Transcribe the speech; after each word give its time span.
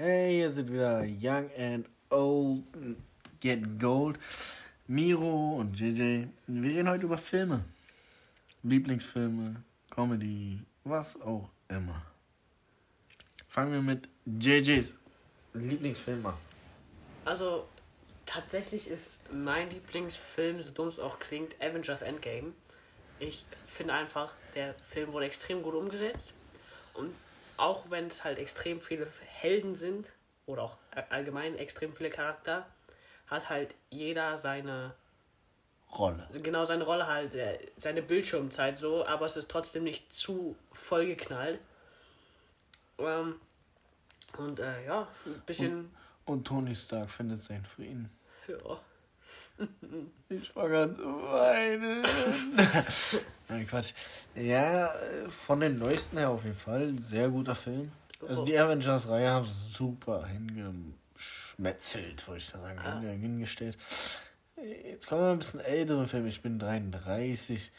Hey, 0.00 0.36
hier 0.36 0.48
sind 0.48 0.72
wieder 0.72 1.00
Young 1.00 1.50
and 1.58 1.88
Old 2.10 2.62
Get 3.40 3.80
Gold. 3.80 4.16
Miro 4.86 5.56
und 5.56 5.74
JJ. 5.74 6.28
Wir 6.46 6.70
reden 6.70 6.88
heute 6.88 7.02
über 7.02 7.18
Filme. 7.18 7.64
Lieblingsfilme, 8.62 9.60
Comedy, 9.90 10.60
was 10.84 11.20
auch 11.20 11.50
immer. 11.68 12.00
Fangen 13.48 13.72
wir 13.72 13.82
mit 13.82 14.08
JJs 14.24 14.96
Lieblingsfilm 15.54 16.26
an. 16.26 16.34
Also, 17.24 17.66
tatsächlich 18.24 18.88
ist 18.88 19.24
mein 19.32 19.68
Lieblingsfilm, 19.68 20.62
so 20.62 20.70
dumm 20.70 20.86
es 20.86 21.00
auch 21.00 21.18
klingt, 21.18 21.60
Avengers 21.60 22.02
Endgame. 22.02 22.52
Ich 23.18 23.44
finde 23.66 23.94
einfach, 23.94 24.32
der 24.54 24.74
Film 24.74 25.12
wurde 25.12 25.26
extrem 25.26 25.60
gut 25.60 25.74
umgesetzt. 25.74 26.34
Und 26.94 27.12
auch 27.58 27.90
wenn 27.90 28.06
es 28.06 28.24
halt 28.24 28.38
extrem 28.38 28.80
viele 28.80 29.06
Helden 29.26 29.74
sind, 29.74 30.10
oder 30.46 30.62
auch 30.62 30.78
allgemein 31.10 31.56
extrem 31.56 31.94
viele 31.94 32.10
Charakter, 32.10 32.66
hat 33.26 33.50
halt 33.50 33.74
jeder 33.90 34.36
seine 34.38 34.94
Rolle. 35.96 36.26
Genau 36.42 36.64
seine 36.64 36.84
Rolle 36.84 37.06
halt, 37.06 37.34
äh, 37.34 37.58
seine 37.76 38.02
Bildschirmzeit 38.02 38.78
so, 38.78 39.06
aber 39.06 39.26
es 39.26 39.36
ist 39.36 39.50
trotzdem 39.50 39.84
nicht 39.84 40.12
zu 40.12 40.56
vollgeknallt. 40.72 41.60
Ähm, 42.98 43.36
und 44.36 44.60
äh, 44.60 44.86
ja, 44.86 45.08
ein 45.26 45.42
bisschen. 45.46 45.90
Und, 46.24 46.34
und 46.34 46.46
Tony 46.46 46.74
Stark 46.74 47.10
findet 47.10 47.42
seinen 47.42 47.66
Frieden. 47.66 48.10
Ja. 48.46 48.80
Ich 50.28 50.54
war 50.54 50.68
ganz 50.68 50.96
weinen. 51.00 52.06
Nein, 53.48 53.66
Quatsch. 53.66 53.92
Ja, 54.34 54.92
von 55.46 55.60
den 55.60 55.76
neuesten 55.76 56.18
her 56.18 56.30
auf 56.30 56.44
jeden 56.44 56.56
Fall. 56.56 56.98
Sehr 56.98 57.28
guter 57.28 57.54
Film. 57.54 57.92
Also 58.26 58.44
die 58.44 58.58
Avengers-Reihe 58.58 59.30
haben 59.30 59.48
super 59.72 60.26
hingeschmetzelt, 60.26 62.26
wollte 62.26 62.42
ich 62.42 62.48
sagen, 62.48 62.78
ah. 62.78 63.00
hingestellt. 63.00 63.78
Jetzt 64.56 65.06
kommen 65.06 65.22
wir 65.22 65.30
ein 65.30 65.38
bisschen 65.38 65.60
ältere 65.60 66.08
Filme. 66.08 66.28
Ich 66.28 66.42
bin 66.42 66.58
33. 66.58 67.70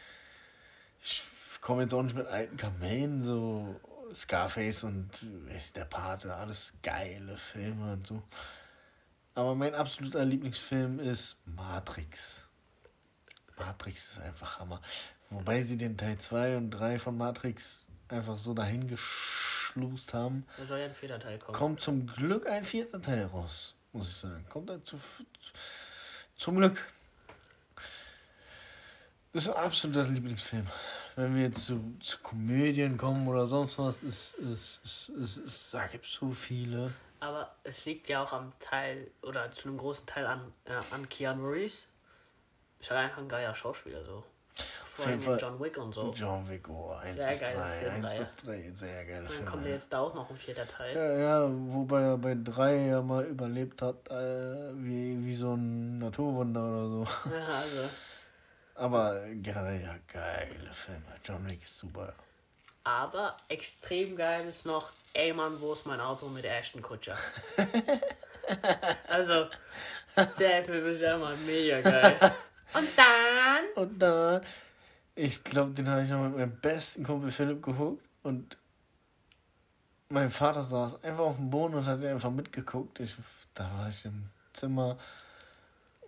Ich 1.03 1.23
komme 1.61 1.83
jetzt 1.83 1.94
auch 1.94 2.03
nicht 2.03 2.16
mit 2.16 2.27
alten 2.27 2.57
Kamellen, 2.57 3.23
so 3.23 3.79
Scarface 4.13 4.85
und 4.85 5.09
der 5.75 5.85
Pate, 5.85 6.33
alles 6.33 6.73
geile 6.81 7.38
Filme 7.38 7.94
und 7.94 8.07
so. 8.07 8.23
Aber 9.35 9.53
mein 9.55 9.75
absoluter 9.75 10.25
Lieblingsfilm 10.25 10.99
ist 10.99 11.38
Matrix. 11.45 12.45
Matrix 13.57 14.11
ist 14.11 14.19
einfach 14.19 14.59
Hammer. 14.59 14.81
Wobei 15.30 15.61
sie 15.61 15.77
den 15.77 15.97
Teil 15.97 16.17
2 16.17 16.58
und 16.58 16.72
3 16.72 16.99
von 16.99 17.17
Matrix 17.17 17.85
einfach 18.08 18.38
so 18.38 18.53
dahin 18.53 18.88
geschlust 18.88 20.13
haben. 20.13 20.45
Da 20.58 20.66
soll 20.66 20.80
ja 20.80 20.85
ein 20.85 20.94
vierter 20.94 21.19
Teil 21.19 21.38
kommen. 21.38 21.58
Kommt 21.58 21.81
zum 21.81 22.08
Glück 22.08 22.47
ein 22.47 22.66
vierter 22.66 23.02
Teil 23.02 23.25
raus, 23.25 23.75
muss 23.94 24.09
ich 24.09 24.16
sagen. 24.16 24.45
Kommt 24.50 24.69
dazu. 24.69 25.00
Zum 26.35 26.57
Glück. 26.57 26.83
Das 29.33 29.45
ist 29.45 29.53
ein 29.53 29.63
absoluter 29.63 30.03
Lieblingsfilm. 30.05 30.67
Wenn 31.16 31.35
wir 31.35 31.44
jetzt 31.44 31.66
zu, 31.66 31.97
zu 32.00 32.17
Komödien 32.19 32.97
kommen 32.97 33.27
oder 33.27 33.45
sonst 33.45 33.77
was, 33.77 33.97
ist, 33.97 34.33
ist, 34.35 34.80
ist, 34.83 35.09
ist, 35.09 35.38
ist, 35.38 35.73
da 35.73 35.85
gibt 35.88 36.05
es 36.05 36.13
so 36.13 36.31
viele. 36.31 36.94
Aber 37.19 37.53
es 37.63 37.85
liegt 37.85 38.09
ja 38.09 38.23
auch 38.23 38.31
am 38.31 38.53
Teil, 38.59 39.11
oder 39.22 39.52
zu 39.52 39.67
einem 39.67 39.77
großen 39.77 40.07
Teil 40.07 40.25
an, 40.25 40.53
äh, 40.66 40.72
an 40.91 41.07
Keanu 41.09 41.50
Reeves. 41.50 41.91
Ist 42.80 42.89
halt 42.89 43.02
einfach 43.02 43.17
ein 43.17 43.30
geiler 43.30 43.53
Schauspieler 43.53 44.03
so. 44.05 44.23
Vor 44.99 45.07
allem 45.07 45.39
John 45.39 45.59
Wick 45.61 45.77
und 45.77 45.93
so. 45.93 46.13
John 46.13 46.47
Wick, 46.49 46.67
oh, 46.69 46.91
1 46.91 47.15
sehr 47.15 47.29
bis 47.29 47.39
geile 47.39 47.57
3, 47.57 47.67
Filmreihe. 47.69 48.19
1 48.19 48.35
bis 48.35 48.45
3, 48.45 48.71
sehr 48.71 49.05
geile 49.05 49.27
Dann 49.27 49.45
kommt 49.45 49.66
ja 49.66 49.71
jetzt 49.71 49.93
da 49.93 49.99
auch 49.99 50.13
noch 50.13 50.29
ein 50.29 50.38
vierter 50.38 50.67
Teil. 50.67 50.95
Ja, 50.95 51.17
ja 51.17 51.49
wobei 51.49 52.01
er 52.01 52.17
bei 52.17 52.35
3 52.35 52.88
ja 52.88 53.01
mal 53.01 53.25
überlebt 53.25 53.81
hat, 53.81 54.09
äh, 54.09 54.73
wie, 54.75 55.23
wie 55.23 55.35
so 55.35 55.53
ein 55.53 55.99
Naturwunder 55.99 56.61
oder 56.61 56.88
so. 56.88 57.07
Ja, 57.31 57.47
also. 57.59 57.89
Aber 58.75 59.22
generell 59.35 59.81
ja 59.81 59.95
geile 60.11 60.73
Filme. 60.73 61.01
John 61.23 61.50
Wick 61.50 61.63
ist 61.63 61.78
super. 61.78 62.13
Aber 62.84 63.38
extrem 63.47 64.16
geil 64.16 64.47
ist 64.47 64.66
noch, 64.66 64.91
ey 65.13 65.31
Mann, 65.31 65.61
wo 65.61 65.73
ist 65.73 65.85
mein 65.85 66.01
Auto 66.01 66.28
mit 66.28 66.44
Ashton 66.45 66.81
Kutscher? 66.81 67.17
also, 69.07 69.47
der 70.39 70.66
Film 70.66 70.88
ist 70.88 71.01
ja 71.01 71.17
mal 71.17 71.35
mega 71.38 71.81
geil. 71.81 72.17
Und 72.74 72.88
dann? 72.96 73.84
Und 73.84 74.00
dann, 74.00 74.41
ich 75.16 75.44
glaube, 75.44 75.72
den 75.72 75.90
habe 75.90 76.03
ich 76.03 76.09
noch 76.09 76.24
mit 76.24 76.38
meinem 76.38 76.57
besten 76.62 77.03
Kumpel 77.03 77.30
Philipp 77.30 77.62
geguckt 77.62 78.02
und 78.24 78.57
mein 80.07 80.31
Vater 80.31 80.63
saß 80.63 81.03
einfach 81.03 81.25
auf 81.25 81.35
dem 81.35 81.50
Boden 81.50 81.75
und 81.75 81.85
hat 81.85 82.03
einfach 82.03 82.31
mitgeguckt. 82.31 83.02
Ich, 83.02 83.16
da 83.53 83.66
war 83.66 83.90
ich 83.90 84.06
im 84.06 84.29
Zimmer, 84.53 84.97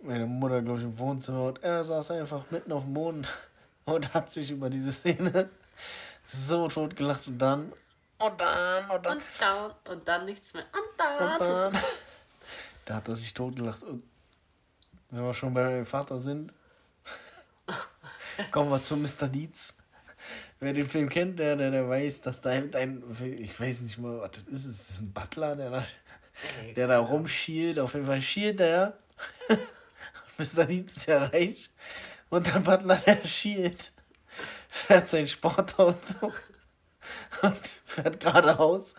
meine 0.02 0.26
Mutter, 0.26 0.62
glaube 0.62 0.78
ich, 0.78 0.84
im 0.84 0.98
Wohnzimmer 0.98 1.44
und 1.44 1.62
er 1.62 1.84
saß 1.84 2.12
einfach 2.12 2.50
mitten 2.50 2.72
auf 2.72 2.84
dem 2.84 2.94
Boden 2.94 3.26
und 3.84 4.14
hat 4.14 4.32
sich 4.32 4.50
über 4.50 4.70
diese 4.70 4.92
Szene 4.92 5.50
so 6.48 6.68
tot 6.68 6.96
gelacht 6.96 7.26
und 7.26 7.38
dann 7.38 7.72
und 8.18 8.40
dann 8.40 8.90
und 8.90 9.04
dann 9.04 9.18
und 9.18 9.24
dann 9.40 9.70
und 9.90 10.08
dann 10.08 10.24
nichts 10.24 10.54
mehr 10.54 10.64
und 10.72 10.98
dann, 10.98 11.32
und 11.32 11.74
dann. 11.74 11.82
da 12.86 12.94
hat 12.94 13.08
er 13.08 13.16
sich 13.16 13.34
tot 13.34 13.56
gelacht 13.56 13.82
und 13.82 14.02
wenn 15.12 15.24
wir 15.24 15.34
schon 15.34 15.52
bei 15.52 15.62
meinem 15.62 15.86
Vater 15.86 16.18
sind, 16.18 16.52
kommen 18.50 18.70
wir 18.70 18.82
zu 18.82 18.96
Mr. 18.96 19.28
Dietz. 19.28 19.78
Wer 20.58 20.72
den 20.72 20.88
Film 20.88 21.08
kennt, 21.08 21.38
der, 21.38 21.54
der, 21.56 21.70
der 21.70 21.88
weiß, 21.88 22.22
dass 22.22 22.40
da 22.40 22.50
ein, 22.50 23.02
ich 23.38 23.60
weiß 23.60 23.80
nicht 23.80 23.98
mal, 23.98 24.20
was 24.20 24.30
das 24.32 24.48
ist, 24.48 24.64
ist 24.64 24.90
das 24.90 24.98
ein 25.00 25.12
Butler, 25.12 25.54
der 25.54 25.70
da, 25.70 25.86
der 26.76 26.86
da 26.86 26.98
rumschielt, 26.98 27.78
auf 27.78 27.94
jeden 27.94 28.06
Fall 28.06 28.22
schielt 28.22 28.60
der. 28.60 28.96
Mr. 30.38 30.64
Dietz 30.64 30.96
ist 30.96 31.06
ja 31.06 31.26
reich. 31.26 31.70
Und 32.30 32.46
der 32.46 32.60
Butler, 32.60 32.96
der 32.96 33.26
schielt, 33.26 33.92
fährt 34.68 35.10
sein 35.10 35.28
Sportauto 35.28 36.32
und 37.42 37.68
fährt 37.84 38.18
geradeaus. 38.18 38.94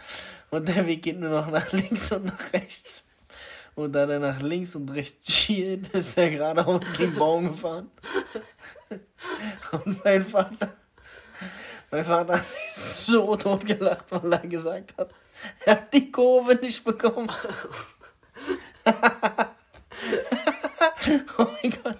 Und 0.51 0.67
der 0.67 0.85
Weg 0.85 1.01
geht 1.01 1.19
nur 1.19 1.31
noch 1.31 1.49
nach 1.49 1.71
links 1.71 2.11
und 2.11 2.25
nach 2.25 2.53
rechts. 2.53 3.02
Und 3.75 3.93
da 3.93 4.05
er 4.07 4.19
nach 4.19 4.39
links 4.41 4.75
und 4.75 4.89
rechts 4.89 5.31
schielt, 5.31 5.87
ist 5.95 6.17
er 6.17 6.29
geradeaus 6.29 6.85
gegen 6.95 7.15
Baum 7.15 7.51
gefahren. 7.51 7.89
Und 9.71 10.03
mein 10.05 10.25
Vater, 10.25 10.73
mein 11.89 12.05
Vater 12.05 12.33
hat 12.35 12.45
sich 12.47 12.75
so 12.75 13.35
tot 13.35 13.65
gelacht, 13.65 14.05
weil 14.09 14.33
er 14.33 14.39
gesagt 14.39 14.95
hat, 14.97 15.09
er 15.65 15.73
hat 15.73 15.93
die 15.93 16.11
Kurve 16.11 16.53
nicht 16.55 16.83
bekommen. 16.83 17.31
oh 21.37 21.47
mein 21.61 21.71
Gott. 21.83 21.97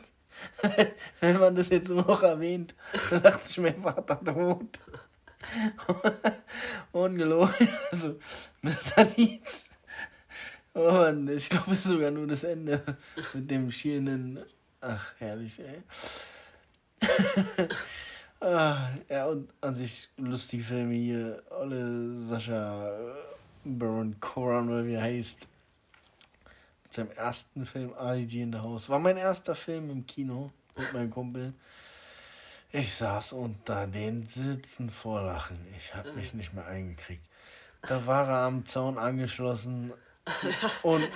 Wenn 1.20 1.40
man 1.40 1.56
das 1.56 1.70
jetzt 1.70 1.90
noch 1.90 2.22
erwähnt, 2.22 2.76
dann 3.10 3.24
lacht 3.24 3.48
sich 3.48 3.58
mein 3.58 3.82
Vater 3.82 4.24
tot. 4.24 4.80
Ungelogen. 6.92 7.70
Also, 7.92 8.20
Mr. 8.62 9.08
Leeds 9.18 9.73
Oh 10.76 10.92
Mann, 10.92 11.28
ich 11.28 11.50
glaube, 11.50 11.74
es 11.74 11.80
ist 11.80 11.92
sogar 11.92 12.10
nur 12.10 12.26
das 12.26 12.44
Ende 12.44 12.84
mit 13.34 13.52
dem 13.52 13.72
schierenden. 13.72 14.40
Ach, 14.82 15.14
herrlich, 15.20 15.60
ey. 15.60 15.84
ah, 18.40 18.90
ja, 19.08 19.28
und 19.28 19.50
an 19.62 19.76
sich 19.76 20.10
lustige 20.18 20.64
Filme 20.64 20.96
hier. 20.96 21.44
Olle 21.52 22.20
Sascha 22.22 22.92
Baron 23.64 24.20
Coran, 24.20 24.70
oder 24.70 24.86
wie 24.86 24.94
er 24.94 25.04
heißt. 25.04 25.48
Mit 26.84 26.94
seinem 26.94 27.12
ersten 27.12 27.68
Film, 27.68 27.94
Ali 27.94 28.26
G 28.26 28.42
in 28.42 28.52
the 28.52 28.60
House. 28.60 28.90
War 28.90 29.00
mein 29.00 29.18
erster 29.18 29.54
Film 29.54 29.92
im 29.92 30.08
Kino 30.08 30.52
mit 30.76 30.92
meinem 30.92 31.12
Kumpel. 31.12 31.54
Ich 32.72 32.96
saß 32.96 33.34
unter 33.34 33.86
den 33.86 34.26
Sitzen 34.26 34.90
vor 34.90 35.22
Lachen. 35.22 35.60
Ich 35.78 35.94
hab 35.94 36.16
mich 36.16 36.34
nicht 36.34 36.56
mehr 36.56 36.66
eingekriegt. 36.66 37.24
Da 37.84 38.08
war 38.08 38.28
er 38.28 38.48
am 38.48 38.66
Zaun 38.66 38.98
angeschlossen 38.98 39.94
und 40.84 41.10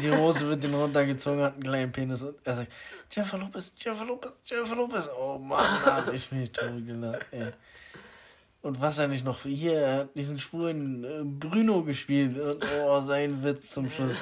die 0.00 0.10
Hose 0.12 0.48
wird 0.48 0.62
den 0.62 0.74
runtergezogen, 0.74 1.42
hat 1.42 1.54
einen 1.54 1.62
kleinen 1.62 1.92
Penis 1.92 2.22
und 2.22 2.36
er 2.44 2.54
sagt, 2.54 2.72
Jennifer 3.10 3.38
Lopez, 3.38 3.72
Jennifer 3.76 4.04
Lopez, 4.04 4.40
Jennifer 4.44 4.76
Lopez. 4.76 5.08
Oh 5.18 5.38
Mann, 5.38 5.84
hab 5.84 6.12
ich 6.12 6.30
mich 6.30 6.52
tot 6.52 6.86
gelacht, 6.86 7.26
ey. 7.32 7.52
Und 8.62 8.80
was 8.80 8.98
er 8.98 9.08
nicht 9.08 9.24
noch, 9.24 9.42
hier, 9.42 9.78
er 9.80 9.98
hat 9.98 10.14
diesen 10.14 10.38
schwulen 10.38 11.04
äh, 11.04 11.22
Bruno 11.24 11.82
gespielt 11.82 12.38
und 12.38 12.64
oh, 12.80 13.00
sein 13.02 13.42
Witz 13.42 13.70
zum 13.70 13.90
Schluss. 13.90 14.16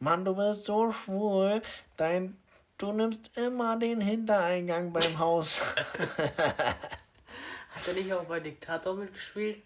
Mann, 0.00 0.24
du 0.24 0.34
bist 0.34 0.64
so 0.64 0.92
schwul, 0.92 1.62
dein, 1.96 2.36
du 2.78 2.92
nimmst 2.92 3.36
immer 3.38 3.78
den 3.78 4.00
Hintereingang 4.00 4.92
beim 4.92 5.18
Haus. 5.18 5.62
hat 6.16 7.86
er 7.86 7.94
nicht 7.94 8.12
auch 8.12 8.24
bei 8.24 8.40
Diktator 8.40 8.94
mitgespielt? 8.94 9.60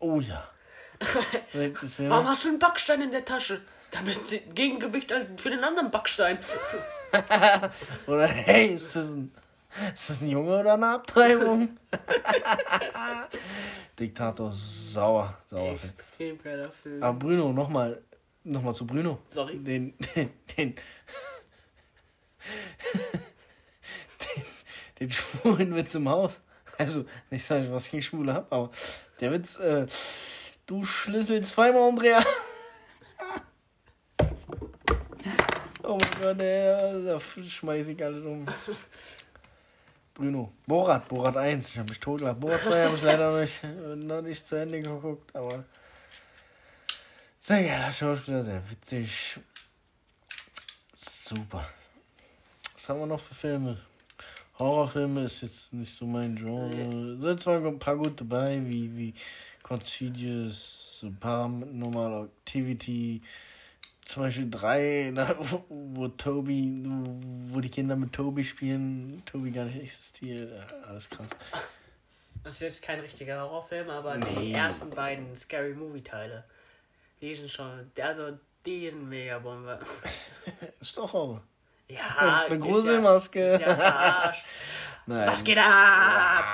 Oh 0.00 0.20
ja. 0.20 0.48
Warum 2.08 2.28
hast 2.28 2.44
du 2.44 2.48
einen 2.48 2.58
Backstein 2.58 3.02
in 3.02 3.10
der 3.10 3.24
Tasche? 3.24 3.60
Damit 3.90 4.18
Gegengewicht 4.54 5.12
für 5.36 5.50
den 5.50 5.64
anderen 5.64 5.90
Backstein. 5.90 6.38
oder 8.06 8.26
hey, 8.26 8.74
ist 8.74 8.94
das 8.94 9.06
ein, 9.06 9.32
ist 9.94 10.10
das 10.10 10.20
ein 10.20 10.28
Junge 10.28 10.60
oder 10.60 10.74
eine 10.74 10.88
Abtreibung? 10.88 11.78
Diktator 13.98 14.52
sauer. 14.52 15.38
sauer 15.48 15.74
Extrem 15.74 16.42
geiler 16.42 16.70
Film. 16.70 17.02
Aber 17.02 17.18
Bruno, 17.18 17.52
nochmal, 17.52 18.02
nochmal 18.44 18.74
zu 18.74 18.86
Bruno. 18.86 19.20
Sorry. 19.28 19.56
Den, 19.58 19.94
den, 20.14 20.30
den, 20.56 20.74
den, 20.74 20.76
den 25.00 25.10
schwulen 25.10 25.74
Witz 25.74 25.94
im 25.94 26.08
Haus. 26.08 26.40
Also, 26.76 27.06
nicht 27.30 27.44
sagen, 27.44 27.72
was 27.72 27.86
ich 27.86 27.90
gegen 27.90 28.02
Schwule 28.02 28.34
hab, 28.34 28.52
aber 28.52 28.70
der 29.20 29.32
Witz, 29.32 29.58
äh, 29.58 29.86
du 30.68 30.84
Schlüssel 30.84 31.42
zweimal 31.42 31.88
umdrehen. 31.88 32.24
oh 35.82 35.98
mein 35.98 36.22
Gott, 36.22 36.40
ey, 36.42 37.04
da 37.04 37.18
schmeiß 37.20 37.88
ich 37.88 38.04
alles 38.04 38.24
um. 38.24 38.46
Bruno. 40.14 40.52
Borat, 40.66 41.08
Borat 41.08 41.36
1, 41.36 41.70
ich 41.70 41.78
hab 41.78 41.88
mich 41.88 41.98
totgelacht. 41.98 42.38
Borat 42.38 42.62
2 42.62 42.84
habe 42.84 42.96
ich 42.96 43.02
leider 43.02 43.32
noch 43.32 43.40
nicht, 43.40 43.64
noch 44.04 44.22
nicht 44.22 44.46
zu 44.46 44.56
Ende 44.56 44.80
geguckt, 44.82 45.34
aber 45.34 45.64
sehr 47.40 47.62
geiler 47.62 47.90
Schauspieler, 47.90 48.44
sehr 48.44 48.62
witzig. 48.70 49.38
Super. 50.92 51.68
Was 52.74 52.88
haben 52.88 53.00
wir 53.00 53.06
noch 53.06 53.20
für 53.20 53.34
Filme? 53.34 53.78
Horrorfilme 54.58 55.24
ist 55.24 55.42
jetzt 55.42 55.72
nicht 55.72 55.96
so 55.96 56.04
mein 56.04 56.34
Genre. 56.34 57.16
Sind 57.16 57.40
zwar 57.40 57.64
ein 57.64 57.78
paar 57.78 57.96
gut 57.96 58.20
dabei, 58.20 58.60
wie, 58.64 58.96
wie 58.96 59.14
Contagious, 59.68 61.04
Paranormal 61.20 62.24
Activity, 62.24 63.20
zum 64.04 64.22
Beispiel 64.22 64.50
drei, 64.50 65.12
wo, 65.68 66.08
Toby, 66.08 66.82
wo 67.50 67.60
die 67.60 67.68
Kinder 67.68 67.94
mit 67.94 68.12
Toby 68.14 68.44
spielen, 68.44 69.22
Toby 69.26 69.50
gar 69.50 69.66
nicht 69.66 69.82
existiert. 69.82 70.50
Ja, 70.50 70.76
alles 70.88 71.10
krass. 71.10 71.28
Das 72.42 72.54
ist 72.54 72.60
jetzt 72.62 72.82
kein 72.82 73.00
richtiger 73.00 73.42
Horrorfilm, 73.42 73.90
aber 73.90 74.16
die 74.16 74.38
Nee. 74.40 74.52
ersten 74.52 74.88
beiden 74.88 75.36
Scary 75.36 75.74
Movie 75.74 76.02
Teile, 76.02 76.44
die 77.20 77.34
sind 77.34 77.50
schon, 77.50 77.90
also 78.00 78.38
die 78.64 78.88
sind 78.88 79.06
mega 79.08 79.38
Bombe. 79.38 79.78
Ist 80.80 80.96
doch 80.96 81.12
Horror. 81.12 81.42
Ja, 81.88 82.44
Eine 82.46 82.54
ist 82.56 82.60
Gruselmaske. 82.60 83.40
Ja, 83.44 83.54
ist 83.54 83.60
ja 83.62 83.74
verarscht. 83.74 84.44
Nein. 85.06 85.26
Was 85.28 85.42
geht 85.44 85.56
ab? 85.58 86.44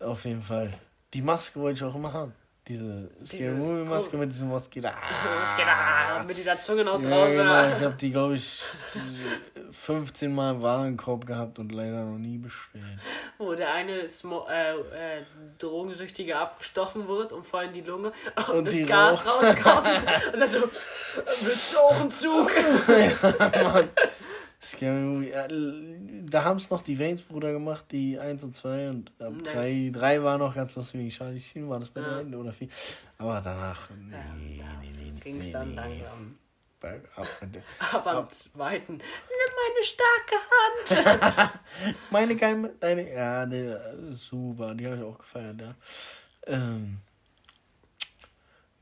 Auf 0.00 0.24
jeden 0.24 0.42
Fall. 0.42 0.72
Die 1.14 1.22
Maske 1.22 1.60
wollte 1.60 1.78
ich 1.78 1.90
auch 1.90 1.94
immer 1.94 2.12
haben. 2.12 2.34
Diese 2.68 3.08
Scary 3.24 3.54
Movie 3.54 3.88
Maske 3.88 4.16
oh. 4.16 4.18
mit 4.18 4.30
diesem 4.30 4.50
geht 4.70 4.84
ab? 4.84 4.94
Mit 6.26 6.36
dieser 6.36 6.58
Zunge 6.58 6.84
noch 6.84 7.00
Ja, 7.00 7.08
draußen. 7.08 7.38
genau. 7.38 7.66
Ich 7.66 7.82
habe 7.82 7.94
die, 7.98 8.10
glaube 8.10 8.34
ich, 8.34 8.62
15 9.70 10.34
Mal 10.34 10.54
im 10.54 10.62
Warenkorb 10.62 11.24
gehabt 11.24 11.58
und 11.58 11.72
leider 11.72 12.04
noch 12.04 12.18
nie 12.18 12.36
bestellt. 12.36 12.84
Wo 13.38 13.54
der 13.54 13.72
eine 13.72 14.06
Smo 14.06 14.46
äh, 14.50 14.72
äh, 14.72 15.22
Drogensüchtige 15.58 16.36
abgestochen 16.36 17.08
wird 17.08 17.32
und 17.32 17.42
voll 17.42 17.64
in 17.64 17.72
die 17.72 17.80
Lunge 17.80 18.12
und, 18.36 18.48
Und 18.48 18.66
das 18.66 18.84
Gas 18.84 19.26
rauskommt. 19.26 19.88
und 20.34 20.40
dann 20.40 20.48
so, 20.48 20.60
willst 21.40 21.74
du 21.74 21.78
auch 21.78 22.00
einen 22.00 22.10
Zug? 22.10 22.50
Mann. 22.86 23.88
Scary 24.60 25.00
Movie. 25.00 25.30
Ja, 25.30 25.46
da 26.30 26.44
haben 26.44 26.56
es 26.56 26.68
noch 26.70 26.82
die 26.82 26.98
Waynes-Brüder 26.98 27.52
gemacht, 27.52 27.84
die 27.92 28.18
1 28.18 28.42
und 28.44 28.56
2 28.56 28.88
und 28.90 29.12
ab 29.20 29.32
Ja. 29.46 29.52
3, 29.52 29.90
3 29.94 30.22
war 30.22 30.36
noch 30.38 30.54
ganz 30.54 30.74
lustig 30.74 31.00
wegen 31.00 31.10
Charlie 31.10 31.40
Sheen, 31.40 31.68
war 31.68 31.78
das 31.80 31.90
bei 31.90 32.00
Ja. 32.00 32.20
oder 32.38 32.52
4. 32.52 32.68
Aber 33.18 33.40
danach, 33.40 33.88
nee, 33.90 34.12
Ja, 34.16 34.24
nee, 34.34 34.58
da 34.58 34.80
nee, 34.80 35.10
nee, 35.12 35.20
Ging 35.20 35.38
es 35.38 35.46
nee, 35.46 35.52
dann 35.52 35.68
nee. 35.70 35.74
langsam. 35.76 36.38
Bergab 36.80 37.26
mit 37.40 37.56
dem- 37.56 37.62
Aber 37.92 38.10
am 38.12 38.30
zweiten, 38.30 38.92
nimm 38.98 39.52
meine 39.64 39.84
starke 39.84 40.36
Hand. 41.10 41.50
Meine 42.10 42.36
geheime, 42.36 42.70
deine, 42.80 43.12
ja, 43.12 43.44
nee, 43.46 43.74
super, 44.12 44.74
die 44.76 44.86
habe 44.86 44.96
ich 44.96 45.02
auch 45.02 45.18
gefeiert, 45.18 45.60
ja. 45.60 45.74
Ähm, 46.46 46.98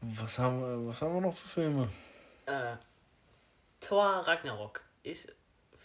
was 0.03 0.39
haben 0.39 0.61
wir, 0.61 0.89
was 0.89 1.01
haben 1.01 1.15
wir 1.15 1.21
noch 1.23 1.35
für 1.37 1.49
Filme? 1.49 1.89
äh, 2.47 2.77
Thor 3.81 4.07
Ragnarok 4.27 4.83
ist, 5.03 5.35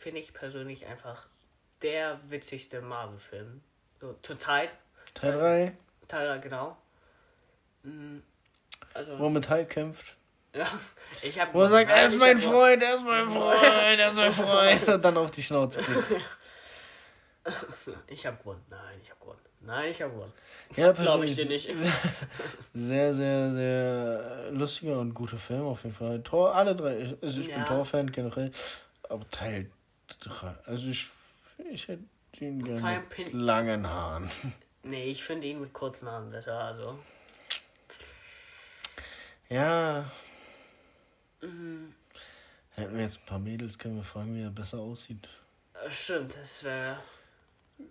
finde 0.01 0.19
ich 0.19 0.33
persönlich 0.33 0.85
einfach 0.87 1.27
der 1.81 2.19
witzigste 2.29 2.81
Marvel-Film. 2.81 3.61
So, 3.99 4.13
zur 4.23 4.37
Zeit. 4.39 4.73
Teil 5.13 5.33
3, 5.33 5.73
Teil, 6.07 6.39
genau. 6.41 6.77
Mm, 7.83 8.19
Also, 8.93 9.19
wo 9.19 9.25
er 9.25 9.29
mit 9.29 9.49
Hulk 9.49 9.69
kämpft. 9.69 10.15
ja, 10.55 10.67
ich 11.21 11.39
habe. 11.39 11.53
Wo 11.53 11.61
er 11.61 11.69
sagt, 11.69 11.89
er 11.89 12.05
ist 12.05 12.17
mein 12.17 12.37
Freund, 12.39 12.81
er 12.83 12.95
ist 12.95 13.03
mein 13.03 13.29
Freund, 13.29 13.63
er 13.99 14.07
ist 14.09 14.15
mein 14.15 14.33
Freund. 14.33 14.87
Und 14.87 15.05
dann 15.05 15.17
auf 15.17 15.31
die 15.31 15.43
Schnauze. 15.43 15.81
Ich 18.07 18.23
habe 18.27 18.37
gewonnen. 18.37 18.63
Nein, 18.69 18.99
ich 19.01 19.09
habe 19.09 19.19
gewonnen. 19.19 19.39
Nein, 19.61 19.89
ich 19.89 19.99
habe 20.01 20.13
gewonnen. 20.13 20.33
Ja, 20.75 20.91
Glaube 20.91 21.25
ich 21.25 21.35
dir 21.35 21.47
nicht. 21.47 21.67
Sehr, 22.75 23.13
sehr, 23.15 23.51
sehr 23.51 24.51
lustiger 24.51 24.99
und 24.99 25.15
guter 25.15 25.39
Film 25.39 25.63
auf 25.65 25.83
jeden 25.83 25.95
Fall. 25.95 26.21
Tor, 26.21 26.53
alle 26.53 26.75
drei. 26.75 26.97
Ich, 26.99 27.23
ich 27.23 27.47
bin 27.47 27.49
Ja. 27.49 27.63
Tor-Fan 27.63 28.11
generell. 28.11 28.51
Aber 29.09 29.27
Teil 29.31 29.63
3. 29.63 29.71
Also 30.65 30.87
ich, 30.87 31.07
ich 31.71 31.87
hätte 31.87 32.03
ihn 32.39 32.63
gerne 32.63 33.03
mit 33.17 33.33
langen 33.33 33.87
Haaren. 33.87 34.29
Nee, 34.83 35.11
ich 35.11 35.23
finde 35.23 35.45
ihn 35.45 35.61
mit 35.61 35.73
kurzen 35.73 36.07
Haaren 36.09 36.31
besser. 36.31 36.57
Also, 36.59 36.97
Ja, 39.47 40.09
mhm, 41.41 41.93
hätten 42.71 42.95
wir 42.95 43.03
jetzt 43.03 43.19
ein 43.19 43.25
paar 43.27 43.37
Mädels, 43.37 43.77
können 43.77 43.97
wir 43.97 44.03
fragen, 44.03 44.35
wie 44.35 44.41
er 44.41 44.49
besser 44.49 44.79
aussieht. 44.79 45.29
äh, 45.73 45.91
stimmt, 45.91 46.33
das 46.35 46.63
wäre 46.63 46.97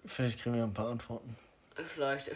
Vielleicht 0.07 0.41
kriegen 0.41 0.57
wir 0.57 0.65
ein 0.65 0.75
paar 0.75 0.89
Antworten. 0.91 1.37
vielleicht. 1.77 2.31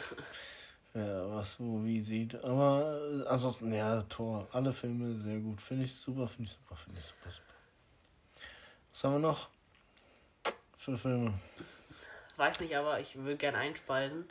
Wer 0.92 1.28
was 1.30 1.58
wo 1.58 1.82
wie 1.82 2.00
sieht. 2.00 2.37
Aber 2.44 3.00
äh, 3.12 3.26
ansonsten, 3.26 3.72
ja, 3.75 4.02
Tor. 4.02 4.46
Alle 4.52 4.72
Filme 4.72 5.20
sehr 5.22 5.38
gut. 5.40 5.60
Finde 5.60 5.84
ich 5.87 5.94
super, 5.96 6.28
finde 6.28 6.44
ich 6.48 6.56
super, 6.56 6.76
finde 6.76 7.00
ich 7.00 7.06
super, 7.06 7.30
super. 7.30 7.54
Was 8.92 9.02
haben 9.04 9.12
wir 9.14 9.19
noch? 9.19 9.48
Für 10.84 10.98
Filme. 10.98 11.32
Weiß 12.36 12.60
nicht, 12.60 12.76
aber 12.76 13.00
ich 13.00 13.16
würde 13.16 13.36
gerne 13.36 13.58
einspeisen. 13.58 14.26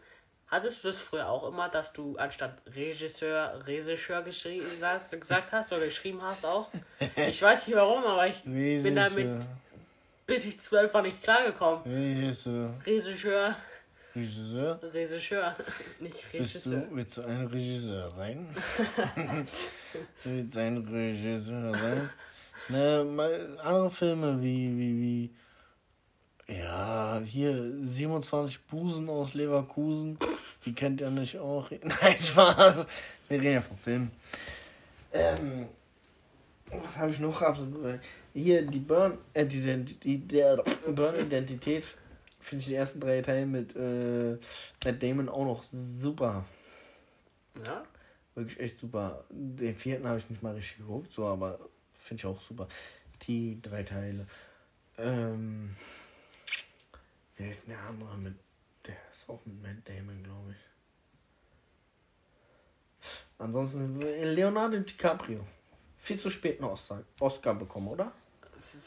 Hattest 0.47 0.83
du 0.83 0.89
das 0.89 0.99
früher 0.99 1.27
auch 1.27 1.47
immer, 1.47 1.67
dass 1.69 1.93
du 1.93 2.15
anstatt 2.17 2.57
Regisseur, 2.75 3.63
Regisseur 3.65 4.21
geschrieben, 4.21 4.67
sagst- 4.79 5.19
gesagt 5.19 5.51
hast 5.51 5.71
oder 5.73 5.85
geschrieben 5.85 6.21
hast 6.21 6.45
auch? 6.45 6.69
Ich 7.15 7.41
weiß 7.41 7.67
nicht 7.67 7.75
warum, 7.75 8.03
aber 8.03 8.27
ich 8.27 8.43
bin 8.43 8.95
damit, 8.95 9.17
Regisseur. 9.17 9.39
bis 10.27 10.45
ich 10.45 10.59
zwölf 10.59 10.93
war, 10.93 11.01
nicht 11.01 11.23
klargekommen. 11.23 11.81
Regisseur. 11.85 12.73
Regisseur, 12.85 13.55
Regisseur. 14.15 14.79
Regisseur, 14.83 15.55
nicht 15.99 16.31
Bist 16.31 16.55
Regisseur. 16.55 16.81
du, 16.81 16.95
willst 16.95 17.17
du 17.17 17.21
ein 17.23 17.45
Regisseur 17.47 18.11
sein? 18.11 18.47
du 20.23 20.29
willst 20.29 20.57
ein 20.57 20.77
Regisseur 20.77 21.71
sein? 21.71 22.09
Ne, 22.69 23.57
andere 23.63 23.89
Filme 23.89 24.39
wie, 24.39 24.77
wie, 24.77 25.01
wie, 25.01 25.35
ja, 26.47 27.21
hier 27.25 27.71
27 27.81 28.61
Busen 28.61 29.09
aus 29.09 29.33
Leverkusen. 29.33 30.17
Die 30.65 30.73
kennt 30.73 31.01
ihr 31.01 31.09
nicht 31.09 31.37
auch. 31.37 31.69
Nein, 31.83 32.19
Spaß. 32.19 32.85
Wir 33.29 33.41
reden 33.41 33.53
ja 33.53 33.61
vom 33.61 33.77
Film. 33.77 34.11
Ähm, 35.13 35.67
was 36.71 36.97
habe 36.97 37.11
ich 37.11 37.19
noch 37.19 37.41
absolut? 37.41 37.99
Hier, 38.33 38.63
die 38.63 38.79
Burn, 38.79 39.17
äh, 39.33 39.45
der 39.45 40.63
Burn-Identität 40.87 41.85
finde 42.39 42.61
ich 42.61 42.67
die 42.67 42.75
ersten 42.75 42.99
drei 42.99 43.21
Teile 43.21 43.45
mit 43.45 43.75
äh, 43.75 44.37
Matt 44.83 45.01
Damon 45.01 45.29
auch 45.29 45.45
noch 45.45 45.63
super. 45.63 46.45
Ja? 47.63 47.83
Wirklich 48.35 48.59
echt 48.59 48.79
super. 48.79 49.23
Den 49.29 49.75
vierten 49.75 50.07
habe 50.07 50.17
ich 50.17 50.29
nicht 50.29 50.41
mal 50.41 50.55
richtig 50.55 50.77
geguckt, 50.77 51.13
so, 51.13 51.25
aber 51.27 51.59
finde 51.93 52.21
ich 52.21 52.25
auch 52.25 52.41
super. 52.41 52.67
Die 53.27 53.61
drei 53.61 53.83
Teile. 53.83 54.25
Ähm, 54.97 55.75
wer 57.43 57.51
ist 57.51 57.67
der 57.67 57.79
andere 57.79 58.17
mit? 58.17 58.35
Der 58.85 58.95
ist 59.11 59.29
auch 59.29 59.45
mit 59.45 59.61
Matt 59.61 59.87
Damon, 59.87 60.23
glaube 60.23 60.51
ich. 60.51 60.57
Ansonsten 63.37 63.99
Leonardo 63.99 64.79
DiCaprio. 64.79 65.45
Viel 65.97 66.19
zu 66.19 66.29
spät 66.29 66.59
einen 66.59 66.69
Oscar, 66.69 67.03
Oscar 67.19 67.55
bekommen, 67.55 67.89
oder? 67.89 68.11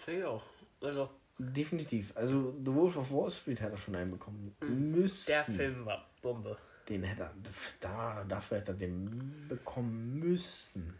Finde 0.04 0.20
ich 0.20 0.26
auch. 0.26 0.42
Also, 0.82 1.10
Definitiv. 1.38 2.16
Also 2.16 2.54
The 2.64 2.74
Wolf 2.74 2.96
of 2.96 3.10
Wall 3.10 3.30
Street 3.30 3.60
hätte 3.60 3.72
er 3.72 3.78
schon 3.78 3.94
einen 3.94 4.12
bekommen 4.12 4.56
müssen. 4.60 5.26
der 5.30 5.44
Film 5.44 5.84
war 5.84 6.08
Bombe. 6.22 6.56
Den 6.88 7.02
hätte 7.02 7.24
er, 7.24 7.34
da, 7.80 8.24
dafür 8.26 8.58
hätte 8.58 8.72
er 8.72 8.78
den 8.78 9.46
bekommen 9.48 10.18
müssen. 10.18 10.94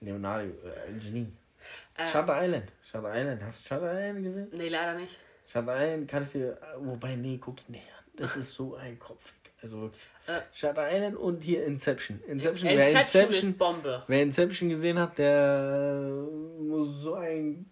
Leonardo, 0.00 0.48
äh, 0.48 0.92
Genie. 0.98 1.32
Äh, 1.94 2.06
Shutter 2.06 2.44
Island. 2.44 2.72
Shutter 2.90 3.14
Island. 3.14 3.42
Hast 3.42 3.64
du 3.64 3.68
Shutter 3.68 3.92
Island 3.92 4.24
gesehen? 4.24 4.48
nee, 4.52 4.68
leider 4.68 4.98
nicht. 4.98 5.16
Shutter 5.46 5.76
Island 5.76 6.08
kann 6.08 6.24
ich 6.24 6.32
dir, 6.32 6.58
wobei, 6.78 7.16
nee, 7.16 7.38
guck 7.40 7.60
ich 7.60 7.68
nicht 7.68 7.84
an. 7.84 8.04
Das 8.16 8.36
ist 8.36 8.54
so 8.54 8.74
ein 8.76 8.98
Kopfig. 8.98 9.34
Also 9.62 9.80
wirklich. 9.80 10.02
Äh. 10.26 10.40
Shutter 10.52 10.88
Island 10.90 11.16
und 11.16 11.42
hier 11.42 11.64
Inception. 11.64 12.20
Inception, 12.26 12.68
Inception, 12.68 12.78
wer 12.78 12.88
Inception, 13.00 13.50
ist 13.50 13.58
Bombe. 13.58 14.02
wer 14.06 14.22
Inception 14.22 14.68
gesehen 14.68 14.98
hat, 14.98 15.18
der 15.18 15.98
äh, 16.02 16.62
muss 16.62 17.00
so 17.02 17.14
einen 17.14 17.70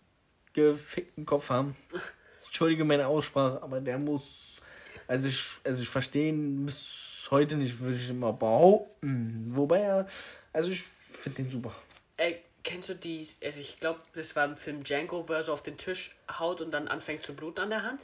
gefickten 0.53 1.27
Kopf 1.27 1.51
haben. 1.51 1.77
Entschuldige 2.47 2.85
meine 2.85 3.07
Aussprache, 3.07 3.63
aber 3.63 3.81
der 3.81 3.99
muss. 3.99 4.61
Also 5.07 5.29
ich, 5.29 5.45
also 5.65 5.83
ich 5.83 5.89
verstehe 5.89 6.29
ihn 6.29 6.65
bis 6.67 7.27
heute 7.31 7.57
nicht, 7.57 7.79
würde 7.81 7.97
ich 7.97 8.09
immer 8.09 8.33
behaupten. 8.33 9.45
Wobei 9.49 9.81
er. 9.81 10.07
Also 10.53 10.71
ich 10.71 10.85
finde 11.03 11.43
den 11.43 11.51
super. 11.51 11.75
Äh, 12.17 12.35
kennst 12.65 12.89
du 12.89 12.95
die, 12.95 13.27
also 13.45 13.61
ich 13.61 13.79
glaube, 13.79 14.01
das 14.15 14.35
war 14.35 14.45
im 14.47 14.57
Film 14.57 14.83
Django, 14.83 15.29
wo 15.29 15.33
er 15.33 15.43
so 15.43 15.53
auf 15.53 15.63
den 15.63 15.79
Tisch 15.79 16.17
haut 16.39 16.61
und 16.61 16.71
dann 16.73 16.89
anfängt 16.89 17.23
zu 17.23 17.35
bluten 17.37 17.61
an 17.61 17.71
der 17.71 17.83
Hand? 17.83 18.01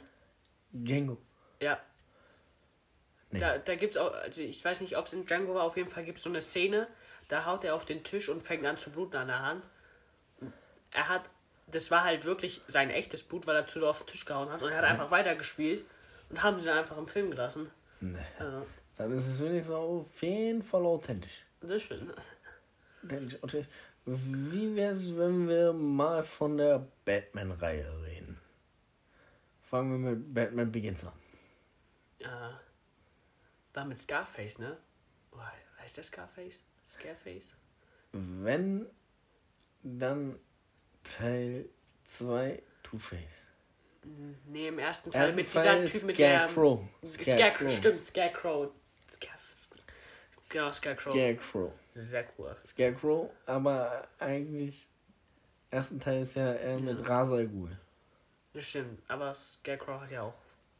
Django. 0.71 1.17
Ja. 1.59 1.79
Nee. 3.31 3.39
Da, 3.39 3.57
da 3.57 3.75
gibt's 3.75 3.97
auch, 3.97 4.13
also 4.13 4.41
ich 4.41 4.63
weiß 4.63 4.81
nicht, 4.81 4.97
ob 4.97 5.07
es 5.07 5.13
in 5.13 5.25
Django 5.25 5.55
war, 5.55 5.63
auf 5.63 5.77
jeden 5.77 5.89
Fall 5.89 6.03
gibt 6.03 6.17
es 6.19 6.23
so 6.23 6.29
eine 6.29 6.41
Szene, 6.41 6.87
da 7.27 7.45
haut 7.45 7.63
er 7.63 7.75
auf 7.75 7.85
den 7.85 8.03
Tisch 8.03 8.29
und 8.29 8.43
fängt 8.43 8.65
an 8.65 8.77
zu 8.77 8.91
bluten 8.91 9.15
an 9.17 9.27
der 9.27 9.41
Hand. 9.41 9.63
Er 10.91 11.07
hat, 11.07 11.23
das 11.67 11.89
war 11.91 12.03
halt 12.03 12.25
wirklich 12.25 12.61
sein 12.67 12.89
echtes 12.89 13.23
Blut, 13.23 13.47
weil 13.47 13.55
er 13.55 13.67
zu 13.67 13.85
auf 13.87 13.99
den 13.99 14.07
Tisch 14.07 14.25
gehauen 14.25 14.49
hat 14.49 14.61
und 14.61 14.71
er 14.71 14.77
hat 14.77 14.85
einfach 14.85 15.11
weitergespielt 15.11 15.85
und 16.29 16.43
haben 16.43 16.59
sie 16.59 16.65
dann 16.65 16.77
einfach 16.77 16.97
im 16.97 17.07
Film 17.07 17.31
gelassen. 17.31 17.71
Nee. 18.01 18.17
Also, 18.37 18.65
Dann 18.97 19.15
ist 19.15 19.27
es 19.27 19.41
wenigstens 19.41 19.75
auf 19.75 20.21
jeden 20.21 20.61
Fall 20.61 20.85
authentisch. 20.85 21.45
das 21.61 21.71
ist 21.71 21.83
schön. 21.83 22.13
Authentisch, 23.05 23.41
authentisch. 23.41 23.69
Wie 24.05 24.75
wäre 24.75 24.93
es, 24.93 25.15
wenn 25.15 25.47
wir 25.47 25.73
mal 25.73 26.23
von 26.23 26.57
der 26.57 26.87
Batman-Reihe 27.05 28.03
reden? 28.03 28.39
Fangen 29.69 30.03
wir 30.03 30.11
mit 30.11 30.33
Batman 30.33 30.71
Begins 30.71 31.05
an. 31.05 31.13
Ja. 32.19 32.59
War 33.73 33.85
mit 33.85 34.01
Scarface, 34.01 34.59
ne? 34.59 34.77
Heißt 35.79 35.97
der 35.97 36.03
Scarface? 36.03 36.63
Scarface? 36.85 37.55
Wenn 38.11 38.85
dann 39.83 40.37
Teil 41.03 41.69
2 42.03 42.61
Two-Face. 42.83 43.47
Nee, 44.47 44.67
im 44.67 44.79
ersten 44.79 45.11
Teil 45.11 45.27
Ersten 45.27 45.35
mit 45.37 45.51
Teil 45.51 45.81
dieser 45.81 45.99
Typ 45.99 46.07
mit 46.07 46.19
der. 46.19 46.47
Scarecrow. 46.47 46.87
Scarecrow. 47.05 47.71
Stimmt, 47.71 48.01
Scarecrow. 48.01 48.71
Scar 49.09 49.37
genau, 50.49 50.71
Scarecrow. 50.71 51.13
Scarecrow. 51.13 51.71
Sehr 51.95 52.25
cool. 52.37 52.55
Scarecrow, 52.65 53.29
aber 53.45 54.07
eigentlich 54.19 54.87
ersten 55.69 55.99
Teil 55.99 56.21
ist 56.21 56.35
ja 56.35 56.53
eher 56.53 56.79
mit 56.79 57.07
Ra's 57.07 57.31
al 57.31 57.47
Ghul. 57.47 57.77
Das 58.53 58.65
stimmt, 58.65 59.01
aber 59.07 59.33
Scarecrow 59.33 60.01
hat 60.01 60.11
ja 60.11 60.23
auch 60.23 60.33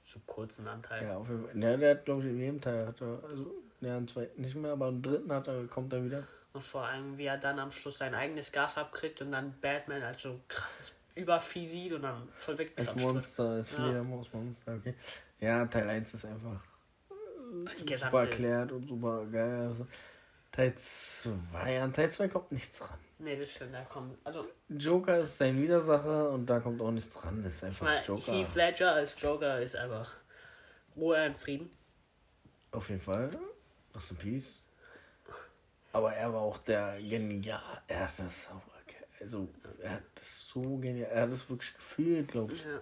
so 0.05 0.19
kurzen 0.25 0.67
Anteil. 0.67 1.03
Ja, 1.03 1.17
auf 1.17 1.29
jeden 1.29 1.45
Fall. 1.45 1.57
Ja, 1.61 1.77
der 1.77 1.91
hat, 1.91 2.05
glaube 2.05 2.21
ich, 2.21 2.27
in 2.27 2.39
jedem 2.39 2.61
Teil 2.61 2.87
hat 2.87 3.01
er, 3.01 3.23
also, 3.23 3.53
ja, 3.81 3.97
im 3.97 4.07
zweiten 4.07 4.41
nicht 4.41 4.55
mehr, 4.55 4.71
aber 4.71 4.89
im 4.89 5.01
dritten 5.01 5.31
hat 5.31 5.47
er, 5.47 5.65
kommt 5.67 5.93
er 5.93 6.03
wieder. 6.03 6.27
Und 6.53 6.63
vor 6.63 6.85
allem, 6.85 7.17
wie 7.17 7.25
er 7.25 7.37
dann 7.37 7.59
am 7.59 7.71
Schluss 7.71 7.99
sein 7.99 8.13
eigenes 8.13 8.51
Gas 8.51 8.77
abkriegt 8.77 9.21
und 9.21 9.31
dann 9.31 9.53
Batman 9.61 10.03
als 10.03 10.21
so 10.21 10.39
krasses 10.47 10.93
Übervieh 11.15 11.65
sieht 11.65 11.93
und 11.93 12.03
dann 12.03 12.27
voll 12.33 12.53
Als 12.53 12.59
wegklatscht 12.59 12.95
wird. 12.95 13.13
Monster, 13.13 13.49
als 13.49 13.71
Ja. 13.71 13.77
Fledermaus-Monster, 13.77 14.75
okay. 14.75 14.95
Ja, 15.39 15.65
Teil 15.65 15.89
1 15.89 16.13
ist 16.13 16.25
einfach 16.25 16.61
Die 17.85 17.95
super 17.95 18.21
erklärt 18.21 18.71
und 18.71 18.87
super 18.87 19.25
geil. 19.25 19.67
Also, 19.67 19.87
Teil 20.51 20.75
2, 20.75 21.81
an 21.81 21.93
Teil 21.93 22.11
2 22.11 22.27
kommt 22.27 22.51
nichts 22.51 22.81
ran. 22.81 22.99
nee, 23.19 23.37
das 23.37 23.51
stimmt, 23.51 23.73
da 23.73 23.83
kommt. 23.83 24.17
Also, 24.25 24.45
Joker 24.67 25.19
ist 25.19 25.37
sein 25.37 25.61
Widersacher 25.61 26.29
und 26.31 26.45
da 26.45 26.59
kommt 26.59 26.81
auch 26.81 26.91
nichts 26.91 27.13
dran. 27.13 27.41
Das 27.41 27.53
ist 27.53 27.59
ich 27.59 27.67
einfach 27.67 27.85
meine, 27.85 28.05
Joker. 28.05 28.31
Heath 28.33 28.55
Ledger 28.55 28.91
als 28.93 29.21
Joker 29.21 29.61
ist 29.61 29.75
einfach 29.77 30.11
Ruhe 30.97 31.25
und 31.25 31.39
Frieden. 31.39 31.69
Auf 32.71 32.89
jeden 32.89 33.01
Fall. 33.01 33.29
Rest 33.95 34.11
in 34.11 34.17
Peace. 34.17 34.61
Aber 35.93 36.13
er 36.13 36.33
war 36.33 36.41
auch 36.41 36.57
der 36.59 37.01
genial. 37.01 37.61
Er 37.87 38.07
hat 38.07 38.19
das 38.19 38.47
auch. 38.51 38.61
Also, 39.21 39.47
er 39.79 39.91
hat 39.91 40.03
das 40.15 40.47
so 40.47 40.61
genial. 40.77 41.11
Er 41.11 41.21
hat 41.23 41.31
das 41.31 41.47
wirklich 41.49 41.73
gefühlt, 41.75 42.27
glaube 42.27 42.53
ich. 42.53 42.63
Ja. 42.65 42.81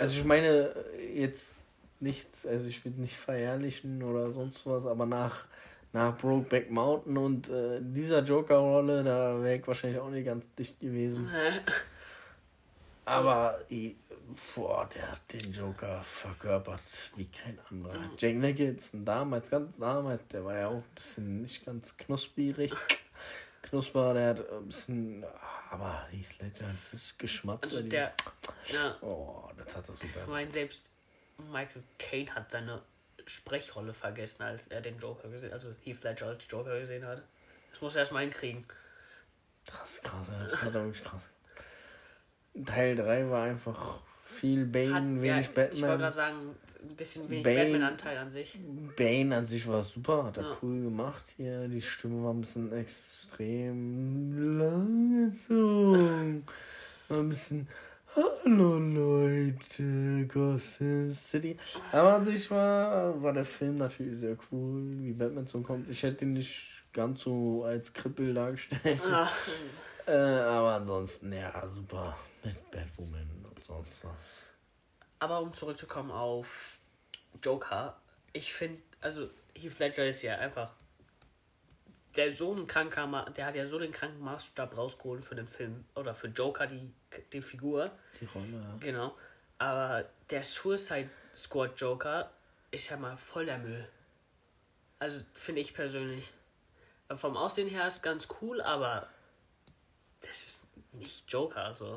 Also, 0.00 0.20
ich 0.20 0.24
meine, 0.24 0.74
jetzt 1.14 1.54
nichts. 2.00 2.46
Also, 2.46 2.66
ich 2.68 2.84
will 2.84 2.92
nicht 2.92 3.16
verherrlichen 3.16 4.02
oder 4.02 4.30
sonst 4.32 4.66
was, 4.66 4.84
aber 4.84 5.06
nach, 5.06 5.46
nach 5.92 6.16
Brokeback 6.16 6.70
Mountain 6.70 7.16
und 7.18 7.48
äh, 7.48 7.78
dieser 7.82 8.20
Joker-Rolle, 8.22 9.02
da 9.04 9.42
wäre 9.42 9.56
ich 9.56 9.66
wahrscheinlich 9.66 10.00
auch 10.00 10.08
nicht 10.10 10.24
ganz 10.24 10.44
dicht 10.54 10.80
gewesen. 10.80 11.28
Aber, 13.04 13.60
i- 13.70 13.96
boah, 14.54 14.88
der 14.94 15.12
hat 15.12 15.32
den 15.32 15.52
Joker 15.52 16.02
verkörpert 16.02 16.80
wie 17.16 17.26
kein 17.26 17.58
anderer. 17.70 17.98
Jack 18.16 18.36
Nicholson 18.36 19.04
damals, 19.04 19.50
ganz 19.50 19.76
damals, 19.76 20.26
der 20.28 20.44
war 20.44 20.56
ja 20.56 20.68
auch 20.68 20.74
ein 20.76 20.84
bisschen 20.94 21.42
nicht 21.42 21.64
ganz 21.66 21.96
knusperig. 21.96 22.72
Knusper, 23.62 24.14
der 24.14 24.28
hat 24.30 24.50
ein 24.52 24.66
bisschen, 24.66 25.24
aber 25.70 26.06
Heath 26.10 26.38
Ledger, 26.40 26.66
das 26.68 26.94
ist 26.94 27.18
Geschmatzer. 27.18 27.76
Also 27.78 27.88
der, 27.88 28.12
ja, 28.72 28.96
oh, 29.02 29.50
das 29.56 29.74
hat 29.76 29.88
er 29.88 29.94
ich 29.94 30.00
super. 30.00 30.26
meine, 30.28 30.50
selbst 30.52 30.90
Michael 31.50 31.82
Caine 31.98 32.34
hat 32.34 32.50
seine 32.52 32.82
Sprechrolle 33.26 33.94
vergessen, 33.94 34.42
als 34.42 34.68
er 34.68 34.80
den 34.80 34.98
Joker 34.98 35.28
gesehen 35.28 35.52
also 35.52 35.68
Heath 35.84 36.02
Ledger 36.04 36.26
als 36.28 36.44
Joker 36.48 36.78
gesehen 36.80 37.06
hat. 37.06 37.22
Das 37.70 37.80
muss 37.80 37.94
er 37.94 38.00
erstmal 38.00 38.22
hinkriegen. 38.22 38.64
Krass, 39.66 40.00
krass, 40.02 40.26
ja, 40.30 40.44
das 40.48 40.62
hat 40.62 40.74
er 40.74 40.84
wirklich 40.84 41.04
krass. 41.04 41.22
Teil 42.66 42.96
3 42.96 43.30
war 43.30 43.44
einfach 43.44 44.00
viel 44.26 44.64
Bane, 44.66 44.94
Hat, 44.94 45.02
ja, 45.04 45.22
wenig 45.22 45.48
ich 45.50 45.56
wollte 45.56 45.70
Batman. 45.70 45.98
gerade 45.98 46.12
sagen, 46.12 46.56
ein 46.82 46.96
bisschen 46.96 47.30
wenig 47.30 47.44
Batman-Anteil 47.44 48.18
an 48.18 48.32
sich. 48.32 48.58
Bane 48.96 49.36
an 49.36 49.46
sich 49.46 49.66
war 49.68 49.82
super, 49.82 50.24
hat 50.24 50.36
er 50.36 50.42
Ja. 50.42 50.56
cool 50.62 50.82
gemacht 50.82 51.22
hier. 51.36 51.68
Die 51.68 51.80
Stimme 51.80 52.24
war 52.24 52.32
ein 52.34 52.40
bisschen 52.40 52.72
extrem 52.72 54.58
langgezogen. 54.58 56.44
War 57.08 57.18
ein 57.18 57.28
bisschen, 57.28 57.68
hallo 58.14 58.78
Leute, 58.78 60.26
Gotham 60.26 61.12
City. 61.12 61.56
Aber 61.92 62.14
an 62.14 62.24
sich 62.24 62.50
war, 62.50 63.20
war 63.22 63.32
der 63.32 63.44
Film 63.44 63.78
natürlich 63.78 64.20
sehr 64.20 64.36
cool, 64.50 64.82
wie 65.00 65.12
Batman 65.12 65.46
so 65.46 65.60
kommt. 65.60 65.88
Ich 65.88 66.02
hätte 66.02 66.24
ihn 66.24 66.34
nicht 66.34 66.66
ganz 66.92 67.22
so 67.22 67.64
als 67.64 67.92
Krippel 67.92 68.34
dargestellt. 68.34 69.00
Ja. 69.04 69.30
Äh, 70.04 70.10
aber 70.14 70.74
ansonsten, 70.74 71.32
ja, 71.32 71.64
super. 71.68 72.16
Mit 72.42 72.70
Batwoman 72.72 73.30
und 73.44 73.64
sonst 73.64 74.02
was. 74.02 74.42
Aber 75.20 75.40
um 75.40 75.52
zurückzukommen 75.52 76.10
auf 76.10 76.76
Joker, 77.40 77.96
ich 78.32 78.52
finde, 78.52 78.82
also 79.00 79.30
Heath 79.56 79.78
Ledger 79.78 80.04
ist 80.06 80.22
ja 80.22 80.38
einfach 80.38 80.72
der 82.16 82.34
so 82.34 82.54
ein 82.54 82.66
kranker, 82.66 83.06
Ma 83.06 83.28
der 83.30 83.46
hat 83.46 83.54
ja 83.54 83.66
so 83.66 83.78
den 83.78 83.92
kranken 83.92 84.20
Maßstab 84.22 84.76
rausgeholt 84.76 85.24
für 85.24 85.34
den 85.34 85.46
Film 85.46 85.84
oder 85.94 86.14
für 86.14 86.28
Joker 86.28 86.66
die 86.66 86.92
die 87.32 87.42
Figur, 87.42 87.90
Die 88.20 88.24
Rolle, 88.26 88.52
ja. 88.52 88.76
genau. 88.80 89.16
Aber 89.58 90.04
der 90.30 90.42
Suicide 90.42 91.10
Squad 91.34 91.78
Joker 91.80 92.30
ist 92.70 92.90
ja 92.90 92.96
mal 92.96 93.16
voll 93.16 93.46
der 93.46 93.58
Müll. 93.58 93.86
Also 94.98 95.20
finde 95.34 95.60
ich 95.60 95.74
persönlich. 95.74 96.30
Vom 97.14 97.36
Aussehen 97.36 97.68
her 97.68 97.86
ist 97.86 98.02
ganz 98.02 98.28
cool, 98.40 98.60
aber 98.62 99.08
das 100.20 100.46
ist 100.46 100.66
nicht 100.92 101.30
Joker 101.30 101.74
so. 101.74 101.96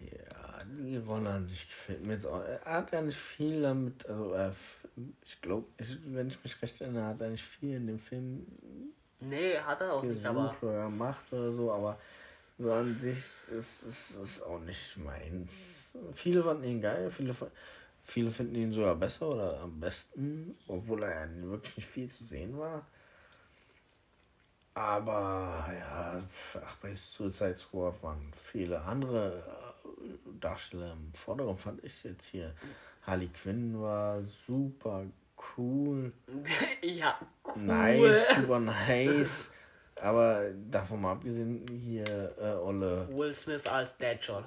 Ja, 0.00 0.62
die 0.64 0.98
Rolle 0.98 1.30
an 1.30 1.48
sich 1.48 1.68
gefällt 1.68 2.04
mir 2.04 2.14
jetzt 2.14 2.26
auch. 2.26 2.42
Er 2.42 2.60
hat 2.64 2.92
ja 2.92 3.00
nicht 3.00 3.18
viel 3.18 3.62
damit, 3.62 4.06
also 4.06 4.36
ich 5.24 5.40
glaube, 5.40 5.66
wenn 6.04 6.28
ich 6.28 6.42
mich 6.42 6.60
recht 6.62 6.80
erinnere, 6.80 7.06
hat 7.06 7.20
er 7.20 7.30
nicht 7.30 7.44
viel 7.44 7.76
in 7.76 7.86
dem 7.86 7.98
Film 7.98 8.46
Nee, 9.20 9.58
hat 9.58 9.80
er 9.80 9.94
auch 9.94 10.02
nicht, 10.02 10.24
aber 10.24 10.54
oder 10.62 10.84
gemacht 10.84 11.24
oder 11.32 11.52
so, 11.52 11.72
aber 11.72 11.98
so 12.58 12.72
an 12.72 12.94
sich 12.94 13.24
ist 13.50 13.82
es 13.82 14.10
ist 14.12 14.42
auch 14.42 14.60
nicht 14.60 14.96
meins. 14.96 15.90
Viele 16.14 16.42
fanden 16.42 16.64
ihn 16.64 16.80
geil, 16.80 17.10
viele, 17.10 17.34
viele 18.04 18.30
finden 18.30 18.54
ihn 18.54 18.72
sogar 18.72 18.94
besser 18.94 19.28
oder 19.28 19.60
am 19.60 19.80
besten, 19.80 20.56
obwohl 20.68 21.02
er 21.02 21.26
ja 21.26 21.42
wirklich 21.42 21.76
nicht 21.78 21.88
viel 21.88 22.08
zu 22.10 22.24
sehen 22.24 22.56
war. 22.58 22.86
Aber 24.74 25.68
ja, 25.76 26.22
ach, 26.64 26.76
bei 26.76 26.94
Suicide 26.94 27.56
Squad 27.56 28.00
waren 28.00 28.32
viele 28.44 28.80
andere 28.80 29.42
äh, 29.84 30.38
Darsteller 30.38 30.92
im 30.92 31.12
Vordergrund, 31.12 31.60
fand 31.60 31.82
ich 31.82 32.04
jetzt 32.04 32.26
hier. 32.26 32.54
Harley 33.02 33.28
Quinn 33.28 33.80
war 33.80 34.22
super 34.46 35.04
cool. 35.56 36.12
ja, 36.82 37.18
cool. 37.44 37.62
Nice, 37.62 38.36
super 38.36 38.60
nice. 38.60 39.52
Aber 40.00 40.50
davon 40.70 41.00
mal 41.00 41.12
abgesehen, 41.12 41.66
hier 41.68 42.04
äh, 42.40 42.54
Olle 42.62 43.08
Will 43.10 43.34
Smith 43.34 43.66
als 43.66 43.96
Deadshot. 43.96 44.44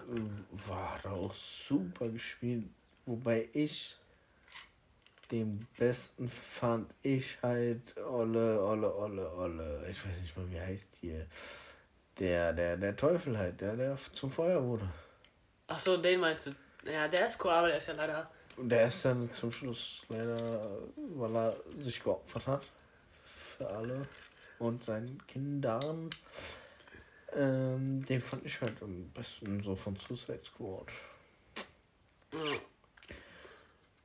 war 0.51 0.99
auch 1.11 1.33
super 1.33 2.07
gespielt. 2.07 2.65
Wobei 3.05 3.49
ich 3.53 3.97
den 5.31 5.65
besten 5.77 6.29
fand 6.29 6.93
ich 7.01 7.37
halt 7.41 7.97
Olle, 7.97 8.61
Olle, 8.61 8.93
Olle, 8.95 9.31
Olle. 9.33 9.85
Ich 9.89 10.05
weiß 10.05 10.21
nicht 10.21 10.35
mal, 10.35 10.49
wie 10.51 10.59
heißt 10.59 10.87
hier. 10.99 11.25
Der, 12.19 12.53
der, 12.53 12.77
der 12.77 12.95
Teufel 12.95 13.37
halt, 13.37 13.61
der, 13.61 13.75
der 13.75 13.97
zum 14.13 14.29
Feuer 14.29 14.61
wurde. 14.61 14.87
Ach 15.67 15.79
so, 15.79 15.97
den 15.97 16.19
meinst 16.19 16.47
du? 16.47 16.51
Ja, 16.85 17.07
der 17.07 17.27
ist 17.27 17.43
cool, 17.43 17.51
aber 17.51 17.67
der 17.67 17.77
ist 17.77 17.87
ja 17.87 17.93
leider. 17.93 18.29
Und 18.57 18.69
der 18.69 18.87
ist 18.87 19.05
dann 19.05 19.29
zum 19.33 19.51
Schluss 19.51 20.05
leider, 20.09 20.77
weil 21.15 21.35
er 21.35 21.55
sich 21.79 22.03
geopfert 22.03 22.47
hat. 22.47 22.63
Für 23.57 23.67
alle. 23.67 24.07
Und 24.59 24.83
seinen 24.85 25.25
Kindern. 25.27 26.09
Ähm, 27.33 28.05
den 28.05 28.21
fand 28.21 28.45
ich 28.45 28.59
halt 28.61 28.81
am 28.81 29.09
besten 29.09 29.63
so 29.63 29.75
von 29.75 29.95
Suicide 29.95 30.41
Squad. 30.43 30.87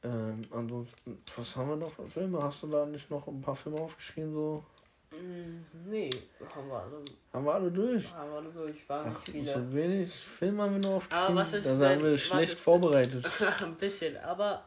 Ähm, 0.02 0.46
ansonsten, 0.50 1.22
was 1.36 1.56
haben 1.56 1.70
wir 1.70 1.76
noch 1.76 1.92
für 1.92 2.06
Filme? 2.06 2.42
Hast 2.42 2.62
du 2.62 2.68
da 2.68 2.86
nicht 2.86 3.10
noch 3.10 3.26
ein 3.26 3.40
paar 3.40 3.56
Filme 3.56 3.80
aufgeschrieben? 3.80 4.32
So? 4.32 4.64
Mm, 5.12 5.64
nee, 5.90 6.10
haben 6.54 6.68
wir. 6.68 6.76
Also, 6.78 7.04
Haben 7.32 7.44
wir 7.44 7.54
alle 7.54 7.70
durch. 7.70 8.12
Haben 8.12 8.30
wir 8.30 8.36
alle 8.38 8.50
durch, 8.50 8.88
waren 8.88 9.12
Ach, 9.14 9.18
nicht 9.18 9.30
viele. 9.30 9.52
so 9.52 9.74
wenig 9.74 10.12
Film 10.14 10.60
haben 10.60 10.72
wir 10.72 10.88
nur 10.88 10.96
aufgeschrieben. 10.96 11.26
Aber 11.28 11.36
was 11.36 11.52
ist 11.52 11.66
da 11.66 11.74
sind 11.74 12.02
wir 12.02 12.18
schlecht 12.18 12.58
vorbereitet. 12.58 13.24
Ein 13.62 13.74
bisschen, 13.76 14.16
aber 14.18 14.66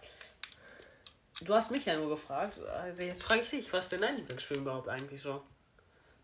du 1.41 1.53
hast 1.53 1.71
mich 1.71 1.85
ja 1.85 1.97
nur 1.97 2.09
gefragt. 2.09 2.57
Jetzt 2.97 3.23
frage 3.23 3.41
ich 3.41 3.49
dich, 3.49 3.73
was 3.73 3.85
ist 3.85 3.91
denn 3.93 4.01
dein 4.01 4.15
Lieblingsfilm 4.17 4.61
überhaupt 4.61 4.87
eigentlich 4.87 5.21
so? 5.21 5.43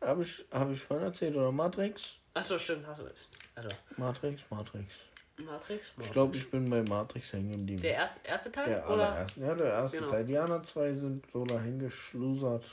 Habe 0.02 0.22
ich, 0.24 0.46
hab 0.52 0.72
ich 0.72 0.82
vorhin 0.82 1.06
erzählt, 1.08 1.36
oder 1.36 1.52
Matrix? 1.52 2.16
Achso, 2.34 2.58
stimmt, 2.58 2.86
hast 2.88 3.02
du 3.02 3.06
das. 3.06 3.28
Also, 3.56 3.70
Matrix, 3.98 4.42
Matrix. 4.50 4.92
Matrix? 5.38 5.94
Ich 6.00 6.12
glaube, 6.12 6.38
ich 6.38 6.50
bin 6.50 6.70
bei 6.70 6.82
Matrix 6.84 7.34
hängen 7.34 7.52
geblieben. 7.52 7.82
Der 7.82 7.96
erste, 7.96 8.20
erste 8.26 8.52
Teil? 8.52 8.68
Der 8.68 8.90
oder? 8.90 9.10
allererste. 9.10 9.40
Ja, 9.42 9.54
der 9.56 9.68
erste 9.68 9.98
Genau. 9.98 10.10
Teil. 10.10 10.26
Die 10.26 10.38
anderen 10.38 10.64
zwei 10.64 10.94
sind 10.94 11.30
so 11.32 11.44
dahin 11.46 11.80
geschlusert. 11.80 12.64
Der- 12.64 12.70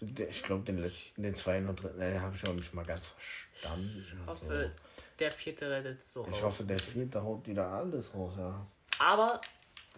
Ich 0.00 0.42
glaube, 0.42 0.62
den 0.64 0.78
letzten, 0.78 1.22
den 1.22 1.34
zweiten 1.34 1.68
und 1.68 1.82
dritten, 1.82 1.98
den 2.00 2.20
habe 2.20 2.34
ich 2.36 2.46
auch 2.46 2.52
nicht 2.52 2.72
mal 2.74 2.84
ganz 2.84 3.06
verstanden. 3.06 4.04
Ich 4.06 4.28
Also, 4.28 4.44
hoffe, 4.46 4.72
der 5.18 5.30
vierte 5.30 5.70
rettet 5.70 6.00
so 6.02 6.22
ich 6.28 6.34
raus. 6.34 6.42
hoffe, 6.42 6.64
der 6.64 6.78
vierte 6.78 7.22
haut 7.22 7.46
wieder 7.46 7.66
alles 7.68 8.12
raus, 8.14 8.34
ja. 8.36 8.66
Aber 8.98 9.40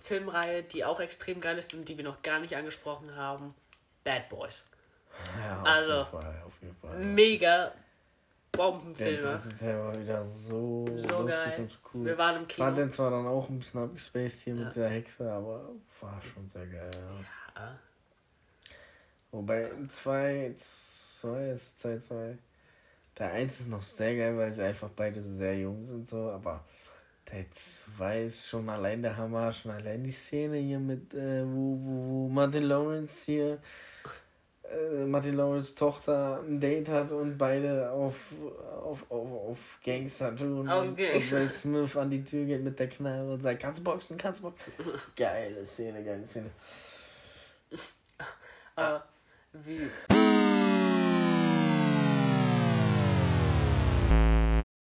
Filmreihe, 0.00 0.62
die 0.62 0.84
auch 0.84 1.00
extrem 1.00 1.40
geil 1.40 1.58
ist 1.58 1.74
und 1.74 1.88
die 1.88 1.96
wir 1.96 2.04
noch 2.04 2.22
gar 2.22 2.38
nicht 2.38 2.56
angesprochen 2.56 3.14
haben, 3.16 3.54
Bad 4.04 4.28
Boys. 4.28 4.64
Ja, 5.44 5.60
auf 5.60 5.66
Also, 5.66 5.92
jeden 5.94 6.10
Fall, 6.10 6.42
auf 6.46 6.52
jeden 6.62 6.76
Fall. 6.76 6.98
Mega 7.04 7.72
Der 8.54 8.58
Bombenfilme. 8.58 9.38
dritte 9.40 9.58
Teil 9.58 9.78
war 9.80 10.00
wieder 10.00 10.26
so, 10.28 10.86
So 10.96 11.24
geil. 11.26 11.54
und 11.58 11.70
so 11.72 11.76
cool. 11.92 12.04
Wir 12.06 12.18
waren 12.18 12.36
im 12.36 12.48
Kino. 12.48 12.70
den 12.70 12.90
zwar 12.92 13.10
dann 13.10 13.26
auch 13.26 13.48
ein 13.48 13.58
bisschen 13.58 13.82
abgespaced 13.82 14.40
hier 14.42 14.54
Ja. 14.54 14.64
mit 14.64 14.76
der 14.76 14.88
Hexe, 14.90 15.30
aber 15.32 15.70
war 16.00 16.22
schon 16.22 16.48
sehr 16.50 16.66
geil. 16.66 16.90
Ja. 16.94 17.60
Ja. 17.62 17.78
Wobei 19.30 19.70
2, 19.88 20.54
2 21.20 21.50
ist 21.50 21.80
2, 21.80 21.98
2. 21.98 22.38
Der 23.18 23.32
1 23.32 23.60
ist 23.60 23.68
noch 23.68 23.82
sehr 23.82 24.16
geil, 24.16 24.36
weil 24.36 24.52
sie 24.52 24.62
einfach 24.62 24.90
beide 24.94 25.22
sehr 25.36 25.58
jung 25.58 25.86
sind, 25.86 26.06
so, 26.06 26.30
aber 26.30 26.64
der 27.30 27.44
2 27.96 28.22
ist 28.24 28.48
schon 28.48 28.68
allein 28.68 29.02
der 29.02 29.16
Hammer, 29.16 29.52
schon 29.52 29.72
allein 29.72 30.04
die 30.04 30.12
Szene 30.12 30.56
hier 30.56 30.78
mit, 30.78 31.12
äh, 31.14 31.44
wo, 31.44 31.78
wo, 31.82 32.08
wo 32.08 32.28
Martin 32.28 32.62
Lawrence 32.62 33.24
hier, 33.26 33.58
äh, 34.62 35.04
Martin 35.04 35.36
Lawrence 35.36 35.74
Tochter 35.74 36.40
ein 36.46 36.60
Date 36.60 36.88
hat 36.88 37.10
und 37.10 37.36
beide 37.36 37.90
auf, 37.90 38.14
auf, 38.82 39.10
auf, 39.10 39.32
auf 39.50 39.58
Gangster 39.84 40.34
tun. 40.36 40.68
Auf 40.68 40.86
und 40.86 40.96
Gangster. 40.96 41.40
Will 41.40 41.48
Smith 41.48 41.96
an 41.96 42.10
die 42.10 42.24
Tür 42.24 42.44
geht 42.44 42.62
mit 42.62 42.78
der 42.78 42.88
Knarre 42.88 43.32
und 43.32 43.42
sagt, 43.42 43.60
kannst 43.60 43.80
du 43.80 43.84
boxen, 43.84 44.16
kannst 44.16 44.40
du 44.40 44.44
boxen. 44.44 44.72
Geile 45.16 45.66
Szene, 45.66 46.04
geile 46.04 46.26
Szene. 46.26 46.50
Aber 48.76 49.04
wie. 49.52 50.67